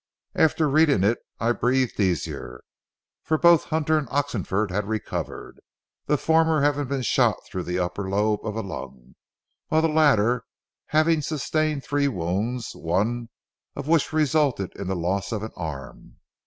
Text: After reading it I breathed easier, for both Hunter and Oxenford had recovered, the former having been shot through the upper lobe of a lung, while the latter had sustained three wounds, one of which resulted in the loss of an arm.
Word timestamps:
After 0.33 0.67
reading 0.67 1.03
it 1.03 1.19
I 1.39 1.51
breathed 1.51 1.99
easier, 1.99 2.63
for 3.21 3.37
both 3.37 3.65
Hunter 3.65 3.99
and 3.99 4.07
Oxenford 4.09 4.71
had 4.71 4.87
recovered, 4.89 5.59
the 6.07 6.17
former 6.17 6.63
having 6.63 6.87
been 6.87 7.03
shot 7.03 7.35
through 7.45 7.65
the 7.65 7.77
upper 7.77 8.09
lobe 8.09 8.43
of 8.43 8.55
a 8.55 8.61
lung, 8.61 9.13
while 9.67 9.83
the 9.83 9.87
latter 9.87 10.43
had 10.87 11.23
sustained 11.23 11.83
three 11.85 12.07
wounds, 12.07 12.71
one 12.75 13.29
of 13.75 13.87
which 13.87 14.11
resulted 14.11 14.75
in 14.75 14.87
the 14.87 14.95
loss 14.95 15.31
of 15.31 15.43
an 15.43 15.51
arm. 15.55 16.15